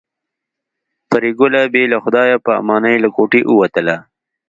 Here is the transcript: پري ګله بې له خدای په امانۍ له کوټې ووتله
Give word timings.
پري 1.09 1.31
ګله 1.39 1.61
بې 1.73 1.83
له 1.91 1.97
خدای 2.03 2.29
په 2.45 2.51
امانۍ 2.61 2.95
له 3.03 3.09
کوټې 3.15 3.41
ووتله 3.45 3.95